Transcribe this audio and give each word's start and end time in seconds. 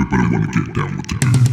everybody 0.00 0.28
wanna 0.32 0.46
get 0.46 0.72
down 0.74 0.96
with 0.96 1.08
the 1.08 1.18
dude. 1.18 1.47